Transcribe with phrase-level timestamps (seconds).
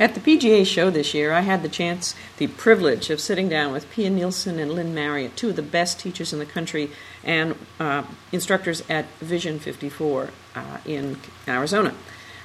[0.00, 3.72] At the PGA show this year, I had the chance, the privilege of sitting down
[3.72, 6.90] with Pia Nilsson and Lynn Marriott, two of the best teachers in the country
[7.22, 8.02] and uh,
[8.32, 11.94] instructors at Vision 54 uh, in Arizona.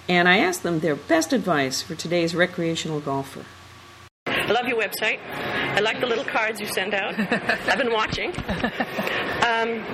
[0.10, 3.46] And I asked them their best advice for today's recreational golfer.
[4.28, 5.20] I love your website.
[5.32, 7.16] I like the little cards you send out.
[7.18, 8.34] I've been watching.
[9.38, 9.86] Um,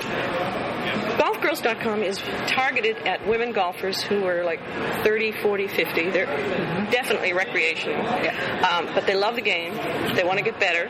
[1.17, 2.17] golfgirls.com is
[2.47, 4.59] targeted at women golfers who are like
[5.03, 6.09] 30, 40, 50.
[6.09, 6.91] They're mm-hmm.
[6.91, 7.97] definitely recreational.
[7.97, 8.69] Yeah.
[8.69, 9.73] Um, but they love the game.
[10.15, 10.89] They want to get better.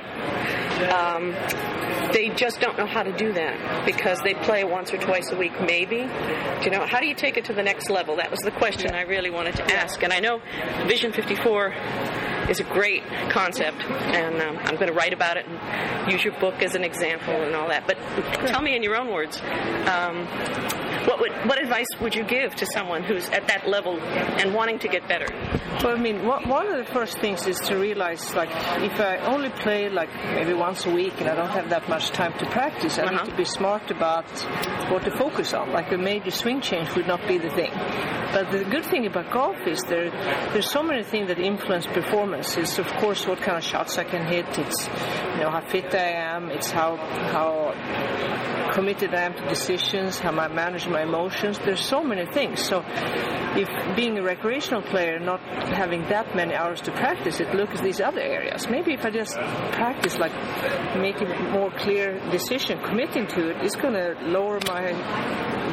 [0.94, 1.34] Um,
[2.11, 5.35] they just don't know how to do that because they play once or twice a
[5.35, 5.97] week, maybe.
[6.63, 8.17] You know, how do you take it to the next level?
[8.17, 8.94] That was the question.
[8.94, 10.02] I really wanted to ask.
[10.03, 10.41] And I know
[10.88, 11.73] Vision 54
[12.49, 16.38] is a great concept, and um, I'm going to write about it and use your
[16.39, 17.88] book as an example and all that.
[17.88, 17.97] But
[18.47, 19.41] tell me in your own words,
[19.88, 20.25] um,
[21.05, 24.79] what would what advice would you give to someone who's at that level and wanting
[24.79, 25.27] to get better?
[25.83, 28.49] Well, I mean, one of the first things is to realize, like,
[28.81, 32.11] if I only play like maybe once a week and I don't have that much
[32.11, 33.23] time to practice, I uh-huh.
[33.23, 34.25] need to be smart about
[34.89, 35.72] what to focus on.
[35.72, 37.72] Like a major swing change would not be the thing.
[38.33, 40.09] But the good thing about golf is there
[40.53, 42.33] there's so many things that influence performance.
[42.39, 44.45] It's of course what kind of shots I can hit.
[44.58, 44.88] It's
[45.36, 46.50] you know how fit I am.
[46.50, 47.73] It's how how
[48.73, 51.59] committed I am to decisions, how I manage my emotions.
[51.59, 52.62] There's so many things.
[52.62, 52.84] So
[53.56, 57.84] if being a recreational player, not having that many hours to practice it, looks at
[57.84, 58.68] these other areas.
[58.68, 60.34] Maybe if I just practice, like
[60.97, 64.92] making more clear decision, committing to it, it's going to lower my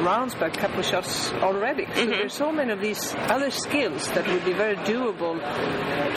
[0.03, 1.85] rounds by a couple of shots already.
[1.85, 1.99] Mm-hmm.
[1.99, 5.39] So there's so many of these other skills that would be very doable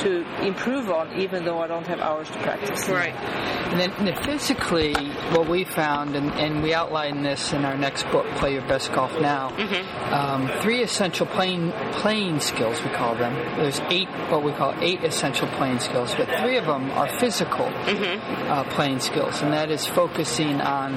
[0.01, 2.89] to improve on, even though I don't have hours to practice.
[2.89, 3.15] Right.
[3.15, 4.95] And then, and then physically,
[5.33, 8.93] what we found, and, and we outline this in our next book, Play Your Best
[8.93, 10.15] Golf Now, mm-hmm.
[10.15, 13.35] um, three essential playing playing skills we call them.
[13.57, 17.67] There's eight what we call eight essential playing skills, but three of them are physical
[17.67, 18.51] mm-hmm.
[18.51, 20.95] uh, playing skills, and that is focusing on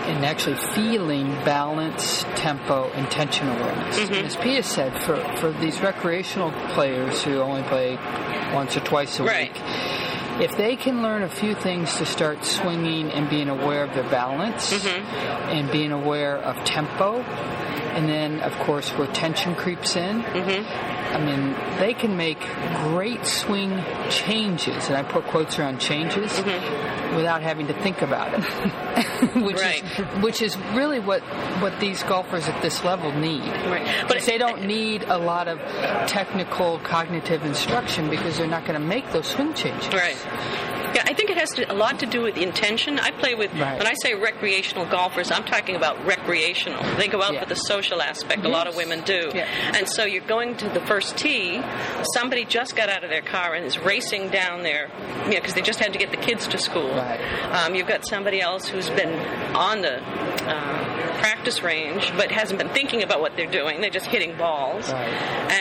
[0.00, 3.98] and actually feeling balance, tempo, and tension awareness.
[3.98, 4.14] Mm-hmm.
[4.14, 7.96] And as Pia said, for, for these recreational players who only play
[8.52, 9.52] once or twice a right.
[9.52, 9.62] week,
[10.40, 14.08] if they can learn a few things to start swinging and being aware of their
[14.08, 15.50] balance mm-hmm.
[15.50, 17.22] and being aware of tempo,
[17.90, 20.90] and then of course where tension creeps in, mm-hmm.
[21.10, 22.38] I mean, they can make
[22.84, 27.16] great swing changes, and I put quotes around changes mm-hmm.
[27.16, 28.44] without having to think about it,
[29.42, 29.82] which right.
[29.82, 31.22] is which is really what
[31.60, 33.42] what these golfers at this level need.
[33.42, 35.58] Right, but they don't need a lot of
[36.08, 39.92] technical cognitive instruction because they're not going to make those swing changes.
[39.92, 40.16] Right.
[40.94, 42.98] Yeah, I think it has to, a lot to do with intention.
[42.98, 43.78] I play with, right.
[43.78, 46.82] when I say recreational golfers, I'm talking about recreational.
[46.96, 47.42] They go out yeah.
[47.42, 48.38] for the social aspect.
[48.38, 48.46] Yes.
[48.46, 49.30] A lot of women do.
[49.34, 49.46] Yeah.
[49.74, 51.60] And so you're going to the first tee,
[52.14, 54.90] somebody just got out of their car and is racing down there,
[55.24, 56.90] you know, because they just had to get the kids to school.
[56.90, 57.20] Right.
[57.52, 59.14] Um, you've got somebody else who's been
[59.54, 60.89] on the uh,
[61.20, 63.80] practice range but hasn't been thinking about what they're doing.
[63.80, 64.90] They're just hitting balls.
[64.90, 65.08] Right.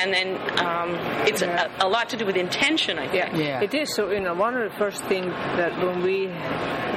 [0.01, 0.29] And then
[0.65, 0.95] um,
[1.27, 3.33] it's a, a, lot to do with intention, I think.
[3.33, 3.37] Yeah.
[3.37, 3.61] yeah.
[3.61, 3.93] It is.
[3.93, 6.27] So, you know, one of the first things that when we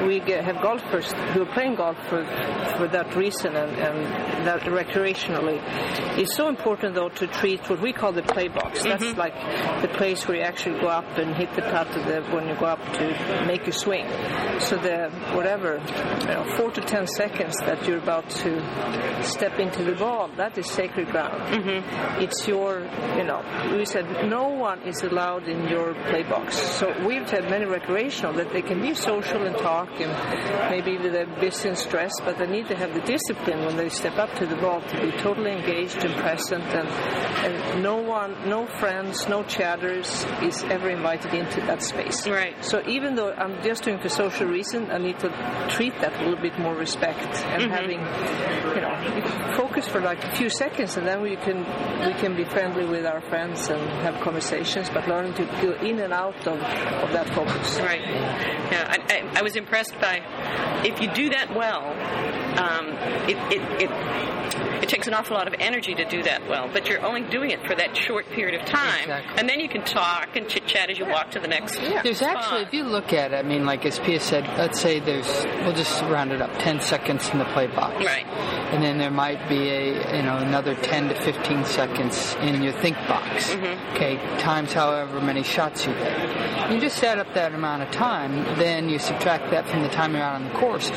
[0.07, 2.25] we get, have golfers who are playing golf for,
[2.77, 5.61] for that reason and, and that recreationally,
[6.19, 8.83] it's so important though to treat what we call the play box.
[8.83, 9.19] That's mm-hmm.
[9.19, 12.55] like the place where you actually go up and hit the putt the, when you
[12.57, 14.07] go up to make a swing.
[14.61, 15.81] So the whatever
[16.21, 18.52] you know, four to ten seconds that you're about to
[19.23, 21.43] step into the ball, that is sacred ground.
[21.53, 22.23] Mm-hmm.
[22.23, 22.81] It's your,
[23.17, 23.43] you know,
[23.77, 26.57] we said no one is allowed in your play box.
[26.57, 30.11] So we've had many recreational that they can be social and talk and
[30.71, 34.35] maybe a busy stress, but they need to have the discipline when they step up
[34.37, 39.29] to the ball to be totally engaged and present and, and no one, no friends,
[39.29, 42.27] no chatters is ever invited into that space.
[42.27, 42.65] Right.
[42.65, 45.29] So even though I'm just doing for social reason, I need to
[45.71, 47.73] treat that a little bit more respect and mm-hmm.
[47.73, 48.01] having,
[48.75, 51.59] you know, focus for like a few seconds and then we can
[52.07, 55.99] we can be friendly with our friends and have conversations, but learning to go in
[55.99, 57.79] and out of, of that focus.
[57.81, 58.01] Right.
[58.03, 60.21] Yeah, I, I, I was impressed by
[60.85, 61.95] if you do that well,
[62.59, 62.89] um,
[63.29, 66.89] it, it, it, it, takes an awful lot of energy to do that well, but
[66.89, 69.01] you're only doing it for that short period of time.
[69.01, 69.39] Exactly.
[69.39, 71.81] And then you can talk and chit chat as you walk to the next.
[71.81, 72.03] Yeah.
[72.03, 72.37] There's spot.
[72.37, 75.27] actually, if you look at it, I mean, like as Pia said, let's say there's,
[75.65, 78.05] we'll just round it up, 10 seconds in the play box.
[78.05, 78.27] Right.
[78.27, 82.73] And then there might be a, you know, another 10 to 15 seconds in your
[82.73, 83.51] think box.
[83.51, 83.95] Mm-hmm.
[83.95, 86.71] Okay, times however many shots you get.
[86.71, 90.13] You just set up that amount of time, then you subtract that from the time
[90.15, 90.91] you're out on the course.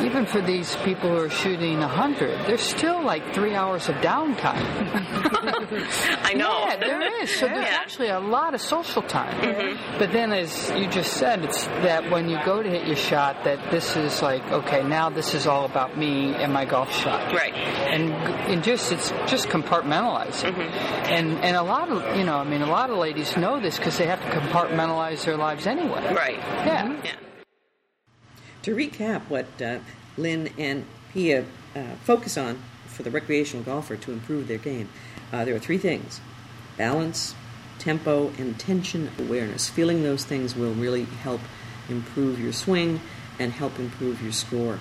[0.00, 3.96] Even for these people people who are shooting 100, there's still like three hours of
[3.96, 4.64] downtime.
[6.22, 6.64] I know.
[6.66, 7.34] Yeah, there is.
[7.36, 9.78] So there's actually a lot of social time.
[9.98, 13.44] But then, as you just said, it's that when you go to hit your shot,
[13.44, 17.32] that this is like, okay, now this is all about me and my golf shot.
[17.34, 17.54] Right.
[17.54, 18.12] And
[18.50, 20.56] and just it's just compartmentalizing.
[20.56, 23.76] And and a lot of you know, I mean, a lot of ladies know this
[23.76, 26.14] because they have to compartmentalize their lives anyway.
[26.14, 26.38] Right.
[26.38, 27.00] Yeah.
[27.04, 27.12] Yeah.
[28.62, 29.78] To recap what uh,
[30.16, 34.88] Lynn and Pia uh, focus on for the recreational golfer to improve their game,
[35.32, 36.20] uh, there are three things
[36.76, 37.34] balance,
[37.78, 39.68] tempo, and tension awareness.
[39.68, 41.40] Feeling those things will really help
[41.88, 43.00] improve your swing
[43.38, 44.78] and help improve your score.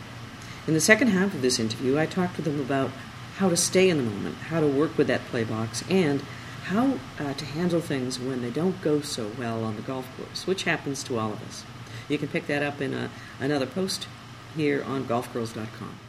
[0.68, 2.92] In the second half of this interview, I talked to them about
[3.38, 6.22] how to stay in the moment, how to work with that play box, and
[6.66, 10.48] how uh, to handle things when they don't go so well on the golf course,
[10.48, 11.64] which happens to all of us.
[12.10, 13.10] You can pick that up in a,
[13.40, 14.08] another post
[14.56, 16.05] here on golfgirls.com.